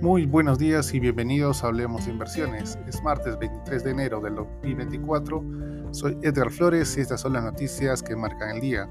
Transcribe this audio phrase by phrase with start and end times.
[0.00, 2.78] Muy buenos días y bienvenidos a Hablemos de Inversiones.
[2.88, 5.44] Es martes 23 de enero del 2024.
[5.90, 8.88] Soy Edgar Flores y estas son las noticias que marcan el día.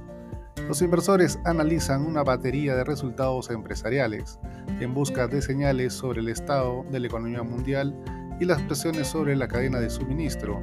[0.67, 4.39] Los inversores analizan una batería de resultados empresariales
[4.79, 7.95] en busca de señales sobre el estado de la economía mundial
[8.39, 10.61] y las presiones sobre la cadena de suministro.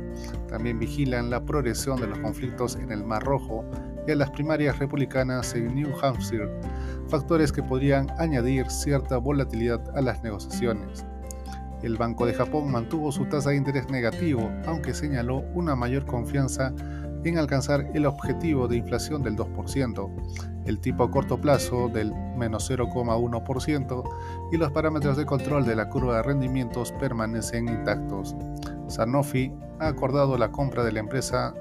[0.49, 3.65] También vigilan la progresión de los conflictos en el Mar Rojo
[4.13, 6.49] a las primarias republicanas en New Hampshire,
[7.09, 11.05] factores que podrían añadir cierta volatilidad a las negociaciones.
[11.83, 16.73] El Banco de Japón mantuvo su tasa de interés negativo, aunque señaló una mayor confianza
[17.25, 20.11] en alcanzar el objetivo de inflación del 2%,
[20.65, 24.03] el tipo a corto plazo del menos 0,1%
[24.53, 28.35] y los parámetros de control de la curva de rendimientos permanecen intactos.
[28.89, 31.53] Sanofi ha acordado la compra de la empresa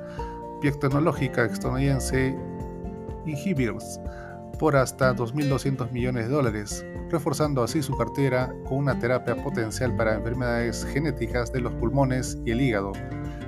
[0.61, 2.37] biotecnológica estadounidense
[3.25, 3.99] Inhibitors
[4.59, 10.15] por hasta 2.200 millones de dólares, reforzando así su cartera con una terapia potencial para
[10.15, 12.93] enfermedades genéticas de los pulmones y el hígado.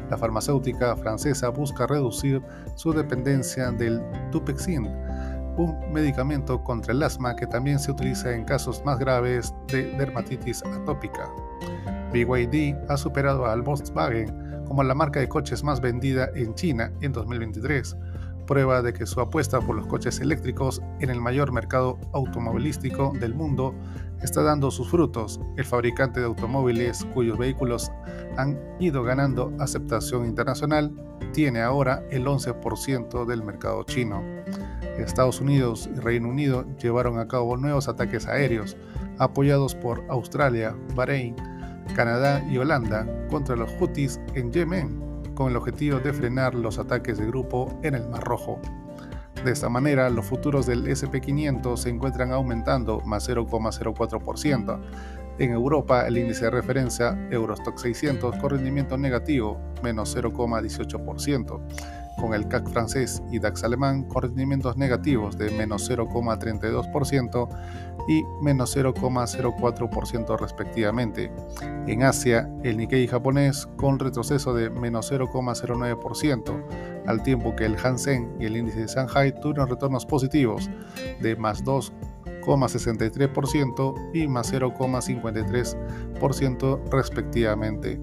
[0.10, 2.42] La farmacéutica francesa busca reducir
[2.76, 4.86] su dependencia del Dupexin,
[5.58, 10.64] un medicamento contra el asma que también se utiliza en casos más graves de dermatitis
[10.64, 11.30] atópica.
[12.14, 17.12] BYD ha superado al Volkswagen como la marca de coches más vendida en China en
[17.14, 17.96] 2023,
[18.46, 23.34] prueba de que su apuesta por los coches eléctricos en el mayor mercado automovilístico del
[23.34, 23.76] mundo
[24.22, 25.40] está dando sus frutos.
[25.58, 27.92] El fabricante de automóviles cuyos vehículos
[28.38, 30.92] han ido ganando aceptación internacional
[31.34, 34.24] tiene ahora el 11% del mercado chino.
[34.98, 38.76] Estados Unidos y Reino Unido llevaron a cabo nuevos ataques aéreos
[39.20, 41.36] apoyados por Australia, Bahrein,
[41.96, 45.02] Canadá y Holanda contra los Houthis en Yemen
[45.36, 48.60] con el objetivo de frenar los ataques de grupo en el Mar Rojo.
[49.44, 54.82] De esta manera, los futuros del SP500 se encuentran aumentando más 0,04%.
[55.40, 62.48] En Europa, el índice de referencia Eurostock 600 con rendimiento negativo, menos 0,18% con el
[62.48, 67.48] CAC francés y DAX alemán con rendimientos negativos de menos 0,32%
[68.08, 71.32] y menos 0,04% respectivamente.
[71.88, 76.64] En Asia, el Nikkei japonés con retroceso de menos 0,09%,
[77.06, 80.70] al tiempo que el Hansen y el índice de Shanghai tuvieron retornos positivos
[81.22, 81.64] de más
[82.48, 88.00] 2,63% y más 0,53% respectivamente.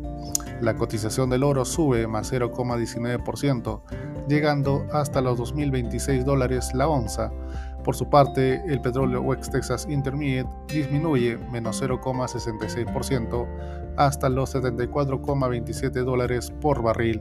[0.60, 3.82] La cotización del oro sube más 0,19%,
[4.28, 7.32] llegando hasta los 2.026 dólares la onza.
[7.82, 13.46] Por su parte, el petróleo West Texas Intermediate disminuye menos 0,66%
[13.96, 17.20] hasta los 74,27 dólares por barril.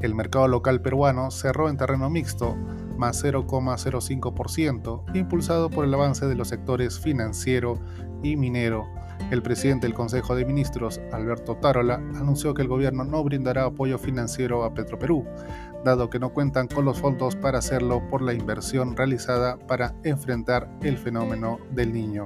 [0.00, 2.56] El mercado local peruano cerró en terreno mixto,
[2.96, 7.78] más 0,05%, impulsado por el avance de los sectores financiero
[8.22, 8.86] y minero.
[9.30, 13.98] El presidente del Consejo de Ministros, Alberto Tarola, anunció que el gobierno no brindará apoyo
[13.98, 15.24] financiero a Petroperú,
[15.84, 20.70] dado que no cuentan con los fondos para hacerlo por la inversión realizada para enfrentar
[20.82, 22.24] el fenómeno del niño.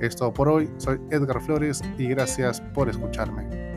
[0.00, 3.67] Es por hoy, soy Edgar Flores y gracias por escucharme.